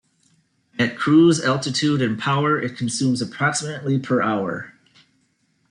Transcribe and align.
At 0.79 0.97
cruise 0.97 1.39
altitude 1.45 2.01
and 2.01 2.17
power, 2.17 2.59
it 2.59 2.75
consumes 2.75 3.21
approximately 3.21 3.99
per 3.99 4.19
hour. 4.19 4.73